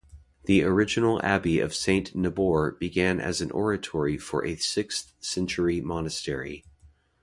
[0.45, 6.65] The original Abbey of Saint Nabor began as an oratory for a sixth-century monastery.